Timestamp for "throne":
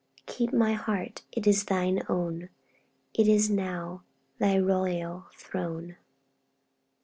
5.37-5.95